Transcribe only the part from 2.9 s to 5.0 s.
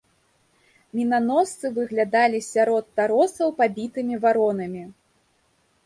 таросаў пабітымі варонамі.